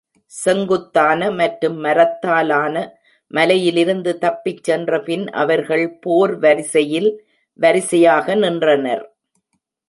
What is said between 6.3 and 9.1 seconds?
வரிசையில் வரிசையாக நின்றனர்.